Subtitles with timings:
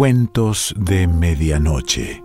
[0.00, 2.24] Cuentos de Medianoche.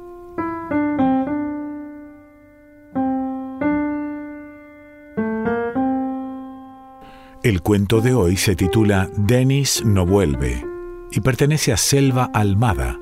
[7.44, 10.64] El cuento de hoy se titula Denis no vuelve
[11.12, 12.98] y pertenece a Selva Almada.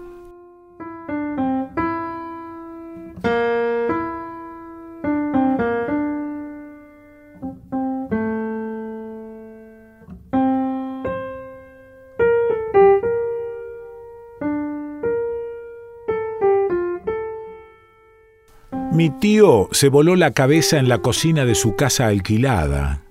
[18.94, 23.02] Mi tío se voló la cabeza en la cocina de su casa alquilada,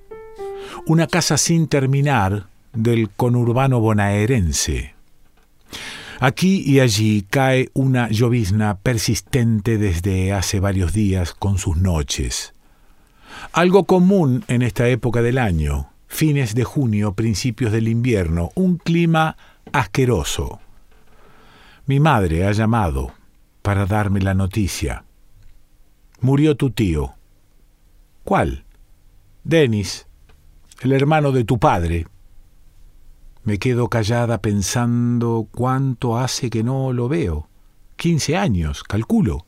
[0.86, 4.94] una casa sin terminar del conurbano bonaerense.
[6.20, 12.54] Aquí y allí cae una llovizna persistente desde hace varios días con sus noches.
[13.52, 19.36] Algo común en esta época del año, fines de junio, principios del invierno, un clima
[19.72, 20.60] asqueroso.
[21.86, 23.14] Mi madre ha llamado
[23.62, 25.02] para darme la noticia.
[26.22, 27.14] Murió tu tío.
[28.22, 28.64] ¿Cuál?
[29.42, 30.06] Denis,
[30.80, 32.06] el hermano de tu padre.
[33.42, 37.48] Me quedo callada pensando cuánto hace que no lo veo.
[37.96, 39.46] Quince años, calculo.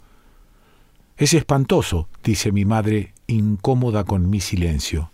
[1.17, 5.13] Es espantoso, dice mi madre, incómoda con mi silencio.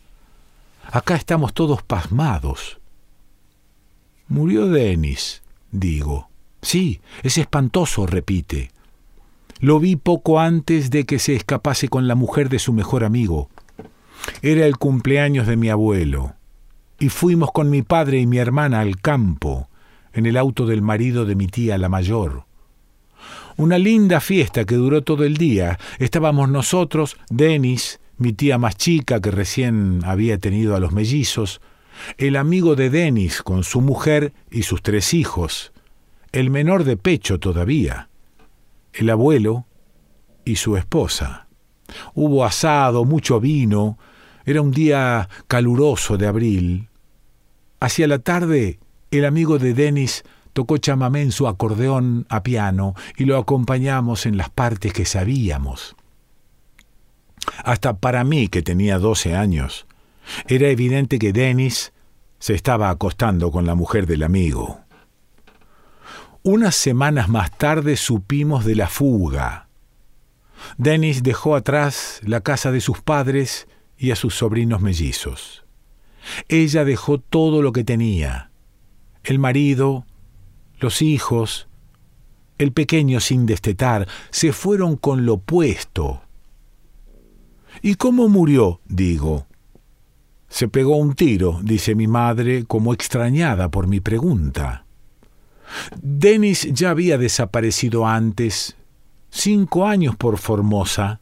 [0.90, 2.80] Acá estamos todos pasmados.
[4.28, 6.30] Murió Denis, digo.
[6.62, 8.70] Sí, es espantoso, repite.
[9.60, 13.50] Lo vi poco antes de que se escapase con la mujer de su mejor amigo.
[14.40, 16.32] Era el cumpleaños de mi abuelo,
[16.98, 19.68] y fuimos con mi padre y mi hermana al campo,
[20.14, 22.44] en el auto del marido de mi tía la mayor.
[23.58, 25.78] Una linda fiesta que duró todo el día.
[25.98, 31.60] Estábamos nosotros, Denis, mi tía más chica que recién había tenido a los mellizos,
[32.16, 35.72] el amigo de Denis con su mujer y sus tres hijos,
[36.32, 38.09] el menor de pecho todavía
[38.92, 39.66] el abuelo
[40.44, 41.48] y su esposa.
[42.14, 43.98] Hubo asado, mucho vino,
[44.44, 46.88] era un día caluroso de abril.
[47.80, 48.78] Hacia la tarde,
[49.10, 54.50] el amigo de Denis tocó chamamé su acordeón a piano y lo acompañamos en las
[54.50, 55.96] partes que sabíamos.
[57.64, 59.86] Hasta para mí, que tenía doce años,
[60.46, 61.92] era evidente que Denis
[62.38, 64.80] se estaba acostando con la mujer del amigo.
[66.42, 69.68] Unas semanas más tarde supimos de la fuga.
[70.78, 73.68] Denis dejó atrás la casa de sus padres
[73.98, 75.64] y a sus sobrinos mellizos.
[76.48, 78.50] Ella dejó todo lo que tenía,
[79.22, 80.06] el marido,
[80.78, 81.68] los hijos,
[82.56, 86.22] el pequeño sin destetar, se fueron con lo puesto.
[87.82, 88.80] ¿Y cómo murió?
[88.86, 89.46] digo.
[90.48, 94.86] Se pegó un tiro, dice mi madre, como extrañada por mi pregunta.
[96.00, 98.76] Denis ya había desaparecido antes,
[99.30, 101.20] cinco años por Formosa,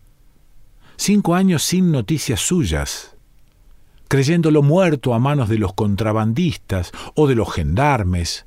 [0.97, 3.17] cinco años sin noticias suyas,
[4.09, 8.47] creyéndolo muerto a manos de los contrabandistas o de los gendarmes.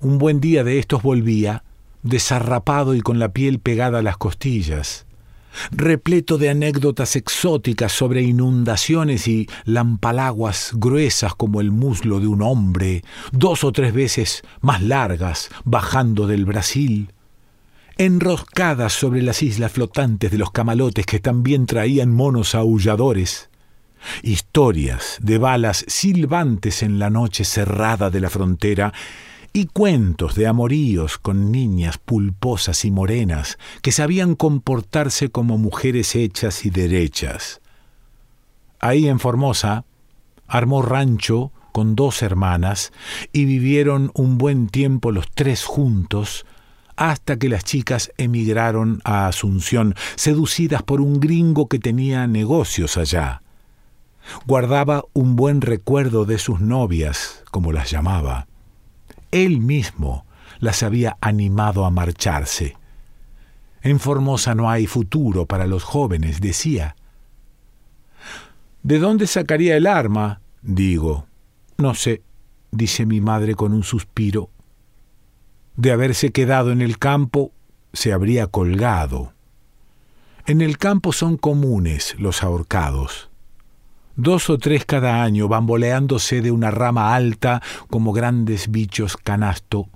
[0.00, 1.64] Un buen día de estos volvía,
[2.02, 5.06] desarrapado y con la piel pegada a las costillas
[5.70, 13.02] repleto de anécdotas exóticas sobre inundaciones y lampalaguas gruesas como el muslo de un hombre,
[13.32, 17.12] dos o tres veces más largas, bajando del Brasil,
[17.98, 23.50] enroscadas sobre las islas flotantes de los camalotes que también traían monos aulladores,
[24.22, 28.92] historias de balas silbantes en la noche cerrada de la frontera,
[29.52, 36.64] y cuentos de amoríos con niñas pulposas y morenas que sabían comportarse como mujeres hechas
[36.64, 37.60] y derechas.
[38.80, 39.84] Ahí en Formosa
[40.48, 42.92] armó rancho con dos hermanas
[43.32, 46.46] y vivieron un buen tiempo los tres juntos
[46.96, 53.42] hasta que las chicas emigraron a Asunción, seducidas por un gringo que tenía negocios allá.
[54.46, 58.46] Guardaba un buen recuerdo de sus novias, como las llamaba
[59.32, 60.24] él mismo
[60.60, 62.76] las había animado a marcharse.
[63.82, 66.94] En Formosa no hay futuro para los jóvenes, decía.
[68.84, 70.40] ¿De dónde sacaría el arma?
[70.62, 71.26] digo.
[71.78, 72.22] No sé,
[72.70, 74.50] dice mi madre con un suspiro.
[75.76, 77.50] De haberse quedado en el campo,
[77.92, 79.32] se habría colgado.
[80.46, 83.31] En el campo son comunes los ahorcados
[84.16, 89.88] dos o tres cada año, bamboleándose de una rama alta como grandes bichos canasto.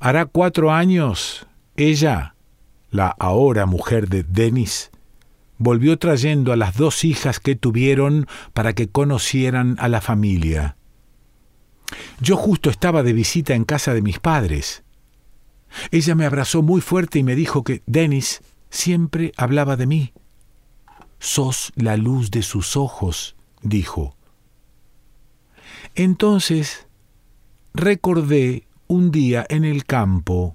[0.00, 1.46] Hará cuatro años,
[1.76, 2.34] ella,
[2.90, 4.90] la ahora mujer de Denis,
[5.58, 10.76] volvió trayendo a las dos hijas que tuvieron para que conocieran a la familia.
[12.20, 14.84] Yo justo estaba de visita en casa de mis padres.
[15.90, 20.12] Ella me abrazó muy fuerte y me dijo que Dennis siempre hablaba de mí.
[21.24, 24.14] Sos la luz de sus ojos, dijo.
[25.94, 26.86] Entonces
[27.72, 30.54] recordé un día en el campo.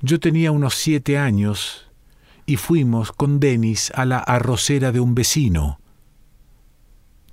[0.00, 1.90] Yo tenía unos siete años
[2.46, 5.78] y fuimos con Denis a la arrocera de un vecino.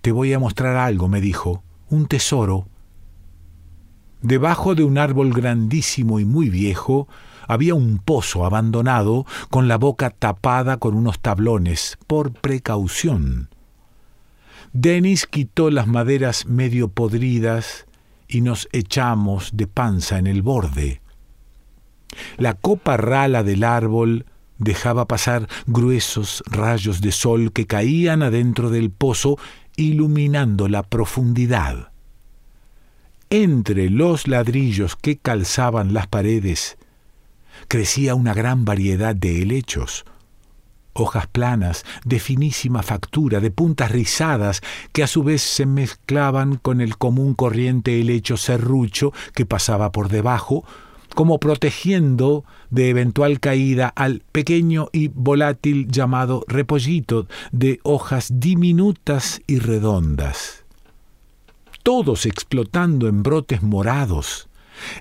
[0.01, 2.67] Te voy a mostrar algo, me dijo, un tesoro.
[4.21, 7.07] Debajo de un árbol grandísimo y muy viejo
[7.47, 13.49] había un pozo abandonado con la boca tapada con unos tablones, por precaución.
[14.73, 17.85] Denis quitó las maderas medio podridas
[18.27, 21.01] y nos echamos de panza en el borde.
[22.37, 24.25] La copa rala del árbol
[24.57, 29.37] dejaba pasar gruesos rayos de sol que caían adentro del pozo,
[29.75, 31.91] iluminando la profundidad.
[33.29, 36.77] Entre los ladrillos que calzaban las paredes
[37.67, 40.05] crecía una gran variedad de helechos,
[40.93, 44.61] hojas planas, de finísima factura, de puntas rizadas,
[44.91, 50.09] que a su vez se mezclaban con el común corriente helecho serrucho que pasaba por
[50.09, 50.63] debajo,
[51.15, 59.59] como protegiendo de eventual caída al pequeño y volátil llamado repollito de hojas diminutas y
[59.59, 60.63] redondas.
[61.83, 64.46] Todos explotando en brotes morados,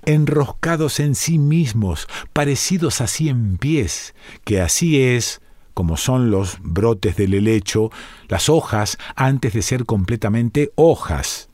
[0.04, 4.14] enroscados en sí mismos, parecidos a cien pies,
[4.44, 5.40] que así es
[5.76, 7.90] como son los brotes del helecho,
[8.28, 11.50] las hojas antes de ser completamente hojas,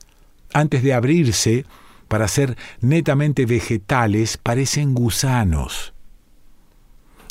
[0.53, 1.67] antes de abrirse,
[2.07, 5.93] para ser netamente vegetales, parecen gusanos.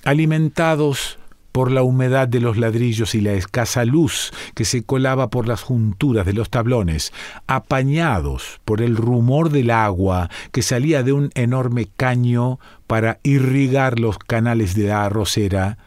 [0.03, 1.17] Alimentados
[1.51, 5.61] por la humedad de los ladrillos y la escasa luz que se colaba por las
[5.61, 7.13] junturas de los tablones,
[7.47, 14.17] apañados por el rumor del agua que salía de un enorme caño para irrigar los
[14.17, 15.77] canales de la arrocera,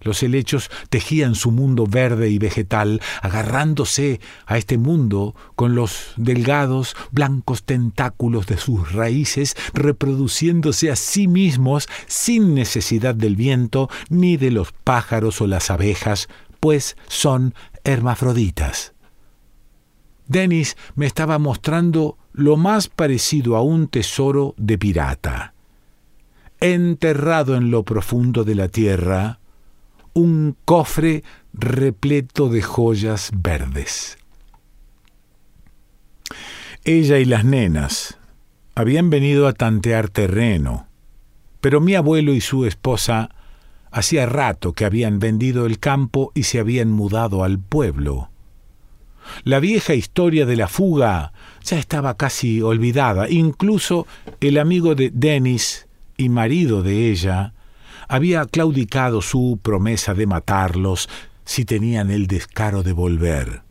[0.00, 6.96] los helechos tejían su mundo verde y vegetal, agarrándose a este mundo con los delgados,
[7.10, 14.50] blancos tentáculos de sus raíces, reproduciéndose a sí mismos sin necesidad del viento ni de
[14.50, 16.28] los pájaros o las abejas,
[16.60, 17.54] pues son
[17.84, 18.92] hermafroditas.
[20.26, 25.54] Denis me estaba mostrando lo más parecido a un tesoro de pirata.
[26.60, 29.40] Enterrado en lo profundo de la tierra,
[30.18, 31.22] un cofre
[31.52, 34.18] repleto de joyas verdes.
[36.84, 38.18] Ella y las nenas
[38.74, 40.88] habían venido a tantear terreno,
[41.60, 43.30] pero mi abuelo y su esposa
[43.92, 48.30] hacía rato que habían vendido el campo y se habían mudado al pueblo.
[49.44, 51.32] La vieja historia de la fuga
[51.62, 54.06] ya estaba casi olvidada, incluso
[54.40, 55.86] el amigo de Dennis
[56.16, 57.52] y marido de ella
[58.08, 61.08] había claudicado su promesa de matarlos
[61.44, 63.62] si tenían el descaro de volver.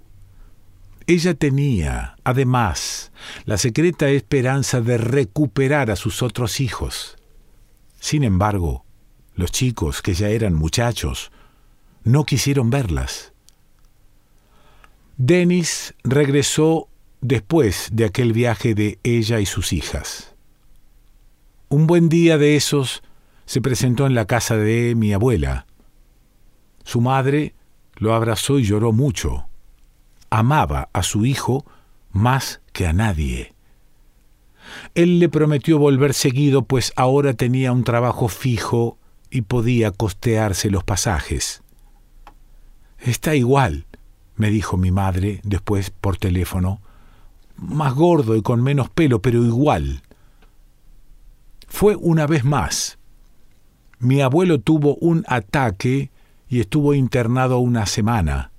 [1.08, 3.12] Ella tenía, además,
[3.46, 7.18] la secreta esperanza de recuperar a sus otros hijos.
[8.00, 8.86] Sin embargo,
[9.36, 11.32] los chicos, que ya eran muchachos,
[12.04, 13.34] no quisieron verlas.
[15.18, 16.90] Denis regresó
[17.22, 20.36] después de aquel viaje de ella y sus hijas.
[21.70, 23.02] Un buen día de esos
[23.48, 25.66] se presentó en la casa de mi abuela.
[26.84, 27.56] Su madre
[27.96, 29.48] lo abrazó y lloró mucho.
[30.30, 31.66] Amaba a su hijo
[32.12, 33.54] más que a nadie.
[34.96, 38.98] Él le prometió volver seguido, pues ahora tenía un trabajo fijo
[39.32, 41.64] y podía costearse los pasajes.
[43.00, 43.86] Está igual,
[44.36, 46.82] me dijo mi madre después por teléfono,
[47.56, 50.02] más gordo y con menos pelo, pero igual.
[51.70, 52.98] Fue una vez más,
[54.00, 56.12] mi abuelo tuvo un ataque
[56.50, 58.52] y estuvo internado una semana.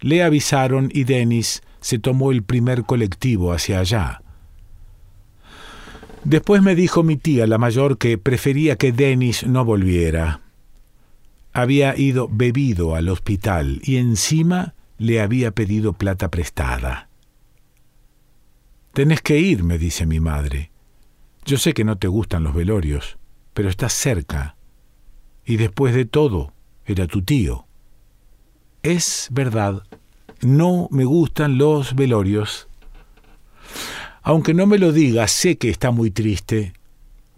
[0.00, 4.22] Le avisaron y Denis se tomó el primer colectivo hacia allá.
[6.24, 10.40] Después me dijo mi tía, la mayor, que prefería que Denis no volviera.
[11.52, 17.08] Había ido bebido al hospital y encima le había pedido plata prestada.
[18.92, 20.70] Tenés que ir, me dice mi madre.
[21.46, 23.18] Yo sé que no te gustan los velorios,
[23.54, 24.56] pero estás cerca.
[25.44, 26.52] Y después de todo,
[26.84, 27.66] era tu tío.
[28.82, 29.82] Es verdad,
[30.40, 32.68] no me gustan los velorios.
[34.22, 36.72] Aunque no me lo diga, sé que está muy triste.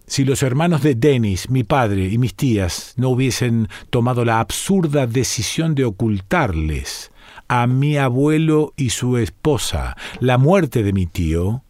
[0.06, 5.06] Si los hermanos de Denis, mi padre y mis tías no hubiesen tomado la absurda
[5.06, 7.12] decisión de ocultarles
[7.48, 11.62] a mi abuelo y su esposa la muerte de mi tío,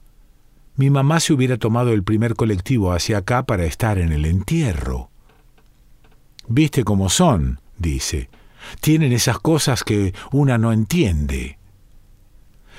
[0.77, 5.11] mi mamá se hubiera tomado el primer colectivo hacia acá para estar en el entierro.
[6.49, 8.31] Viste cómo son, dice.
[8.81, 11.59] Tienen esas cosas que una no entiende.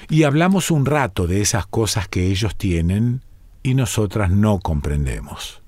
[0.10, 3.22] Y hablamos un rato de esas cosas que ellos tienen
[3.62, 5.62] y nosotras no comprendemos.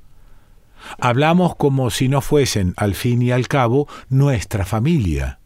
[0.99, 5.39] Hablamos como si no fuesen, al fin y al cabo, nuestra familia.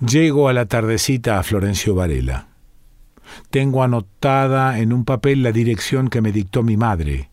[0.00, 2.51] Llego a la tardecita a Florencio Varela.
[3.50, 7.30] Tengo anotada en un papel la dirección que me dictó mi madre.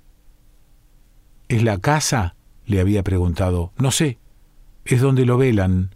[1.48, 2.36] ¿Es la casa?
[2.65, 3.72] le había preguntado.
[3.77, 4.19] No sé.
[4.86, 5.96] Es donde lo velan.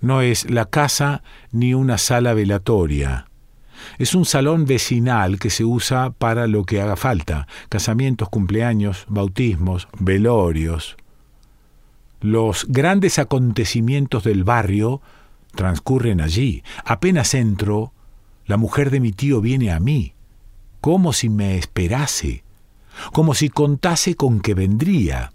[0.00, 3.26] No es la casa ni una sala velatoria.
[3.98, 9.88] Es un salón vecinal que se usa para lo que haga falta, casamientos, cumpleaños, bautismos,
[9.98, 10.96] velorios.
[12.20, 15.00] Los grandes acontecimientos del barrio
[15.54, 16.62] transcurren allí.
[16.84, 17.93] Apenas entro,
[18.46, 20.14] la mujer de mi tío viene a mí,
[20.80, 22.44] como si me esperase,
[23.12, 25.32] como si contase con que vendría.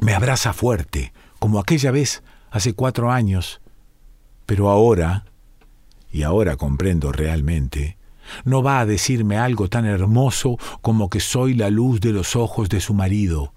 [0.00, 3.60] Me abraza fuerte, como aquella vez hace cuatro años,
[4.46, 5.26] pero ahora,
[6.10, 7.98] y ahora comprendo realmente,
[8.44, 12.68] no va a decirme algo tan hermoso como que soy la luz de los ojos
[12.68, 13.52] de su marido.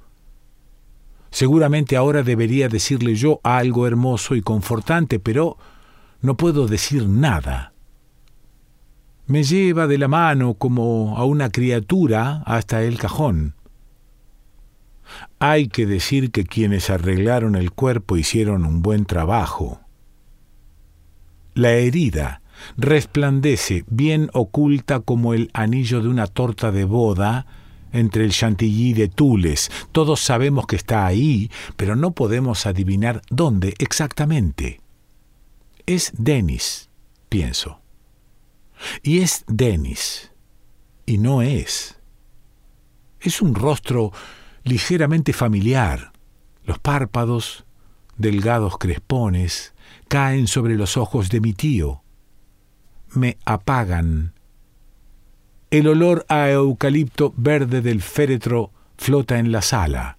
[1.31, 5.57] Seguramente ahora debería decirle yo algo hermoso y confortante, pero
[6.21, 7.72] no puedo decir nada.
[9.25, 13.55] Me lleva de la mano como a una criatura hasta el cajón.
[15.39, 19.79] Hay que decir que quienes arreglaron el cuerpo hicieron un buen trabajo.
[21.53, 22.41] La herida
[22.77, 27.45] resplandece bien oculta como el anillo de una torta de boda
[27.93, 29.71] entre el chantilly de Tules.
[29.91, 34.81] Todos sabemos que está ahí, pero no podemos adivinar dónde exactamente.
[35.85, 36.89] Es Denis,
[37.29, 37.82] pienso.
[39.01, 40.31] Y es Denis,
[41.05, 41.99] y no es.
[43.19, 44.11] Es un rostro
[44.63, 46.11] ligeramente familiar.
[46.65, 47.65] Los párpados,
[48.17, 49.73] delgados crespones,
[50.07, 52.03] caen sobre los ojos de mi tío.
[53.11, 54.33] Me apagan.
[55.71, 60.17] El olor a eucalipto verde del féretro flota en la sala.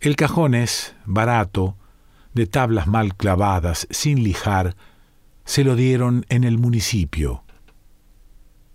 [0.00, 1.76] El cajón es barato,
[2.34, 4.74] de tablas mal clavadas, sin lijar,
[5.52, 7.44] se lo dieron en el municipio.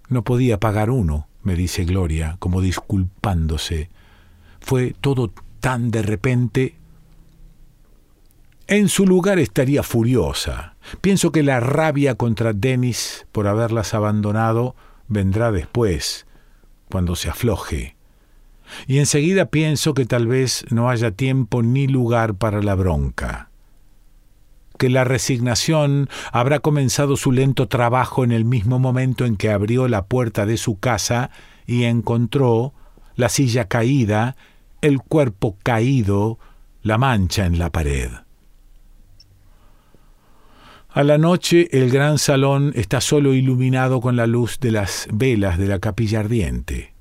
[0.10, 3.90] No podía pagar uno, me dice Gloria, como disculpándose.
[4.60, 6.76] Fue todo tan de repente.
[8.68, 10.76] En su lugar estaría furiosa.
[11.02, 14.76] Pienso que la rabia contra Denis por haberlas abandonado
[15.08, 16.28] vendrá después,
[16.92, 17.96] cuando se afloje.
[18.86, 23.47] Y enseguida pienso que tal vez no haya tiempo ni lugar para la bronca
[24.78, 29.88] que la resignación habrá comenzado su lento trabajo en el mismo momento en que abrió
[29.88, 31.30] la puerta de su casa
[31.66, 32.74] y encontró
[33.16, 34.38] la silla caída,
[34.82, 36.40] el cuerpo caído,
[36.84, 38.12] la mancha en la pared.
[40.90, 45.58] A la noche el gran salón está solo iluminado con la luz de las velas
[45.58, 46.94] de la capilla ardiente.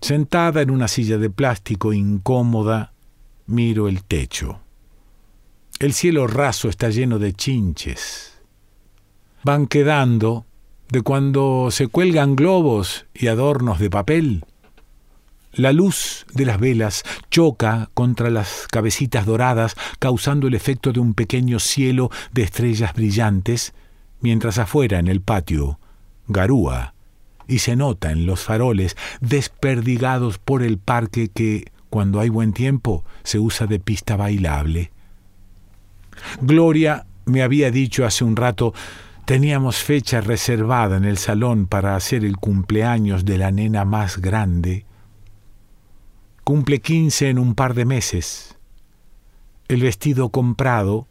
[0.00, 2.92] Sentada en una silla de plástico incómoda,
[3.46, 4.63] miro el techo.
[5.80, 8.40] El cielo raso está lleno de chinches.
[9.42, 10.46] Van quedando
[10.88, 14.44] de cuando se cuelgan globos y adornos de papel.
[15.52, 21.14] La luz de las velas choca contra las cabecitas doradas, causando el efecto de un
[21.14, 23.74] pequeño cielo de estrellas brillantes,
[24.20, 25.78] mientras afuera en el patio
[26.28, 26.94] garúa
[27.46, 33.04] y se nota en los faroles desperdigados por el parque que, cuando hay buen tiempo,
[33.22, 34.92] se usa de pista bailable.
[36.40, 38.74] Gloria me había dicho hace un rato,
[39.24, 44.84] teníamos fecha reservada en el salón para hacer el cumpleaños de la nena más grande.
[46.44, 48.58] Cumple quince en un par de meses.
[49.68, 51.08] El vestido comprado,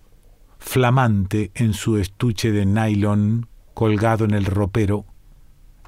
[0.60, 5.06] flamante en su estuche de nylon colgado en el ropero,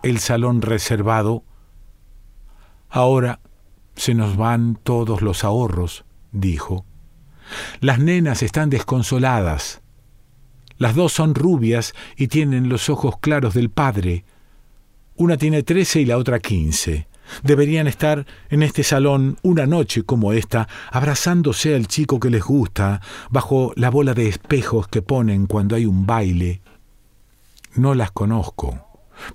[0.01, 1.43] el salón reservado.
[2.89, 3.39] Ahora
[3.95, 6.85] se nos van todos los ahorros, dijo.
[7.79, 9.81] Las nenas están desconsoladas.
[10.77, 14.25] Las dos son rubias y tienen los ojos claros del padre.
[15.15, 17.07] Una tiene trece y la otra quince.
[17.43, 23.01] Deberían estar en este salón una noche como esta, abrazándose al chico que les gusta,
[23.29, 26.61] bajo la bola de espejos que ponen cuando hay un baile.
[27.73, 28.85] No las conozco,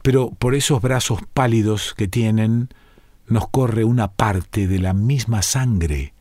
[0.03, 2.69] pero por esos brazos pálidos que tienen
[3.27, 6.15] nos corre una parte de la misma sangre.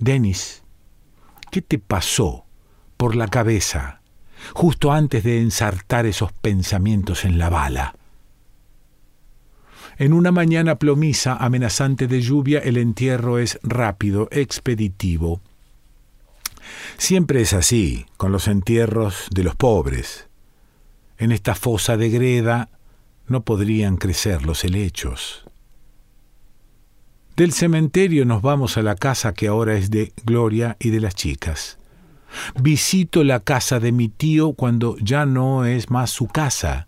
[0.00, 0.64] Denis,
[1.52, 2.44] ¿qué te pasó
[2.96, 4.00] por la cabeza?
[4.54, 7.94] justo antes de ensartar esos pensamientos en la bala.
[9.98, 15.40] En una mañana plomiza amenazante de lluvia, el entierro es rápido, expeditivo.
[16.96, 20.28] Siempre es así con los entierros de los pobres.
[21.18, 22.70] En esta fosa de greda
[23.26, 25.44] no podrían crecer los helechos.
[27.40, 31.14] Del cementerio nos vamos a la casa que ahora es de Gloria y de las
[31.14, 31.78] chicas.
[32.60, 36.86] Visito la casa de mi tío cuando ya no es más su casa.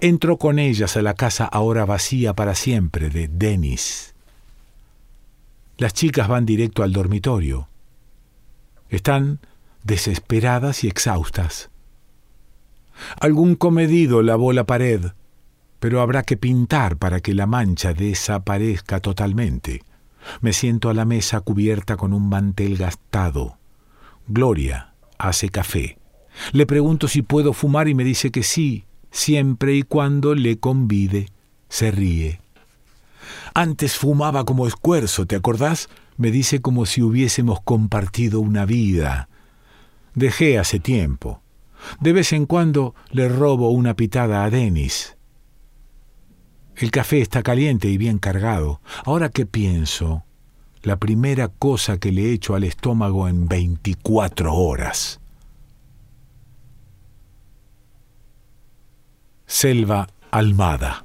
[0.00, 4.16] Entro con ellas a la casa ahora vacía para siempre de Denis.
[5.78, 7.68] Las chicas van directo al dormitorio.
[8.88, 9.38] Están
[9.84, 11.70] desesperadas y exhaustas.
[13.20, 15.12] Algún comedido lavó la pared,
[15.80, 19.82] pero habrá que pintar para que la mancha desaparezca totalmente.
[20.40, 23.58] Me siento a la mesa cubierta con un mantel gastado.
[24.28, 25.98] Gloria hace café.
[26.52, 31.28] Le pregunto si puedo fumar y me dice que sí, siempre y cuando le convide.
[31.68, 32.40] Se ríe.
[33.54, 35.88] Antes fumaba como escuerzo, ¿te acordás?
[36.16, 39.28] Me dice como si hubiésemos compartido una vida.
[40.14, 41.42] Dejé hace tiempo.
[42.00, 45.16] De vez en cuando le robo una pitada a Denis.
[46.80, 48.80] El café está caliente y bien cargado.
[49.04, 50.24] Ahora que pienso,
[50.82, 55.20] la primera cosa que le echo al estómago en 24 horas.
[59.46, 61.04] Selva Almada.